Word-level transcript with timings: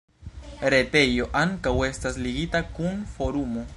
Retejo 0.73 1.27
ankaŭ 1.41 1.73
estas 1.89 2.19
ligita 2.29 2.63
kun 2.79 2.97
Forumo. 3.19 3.69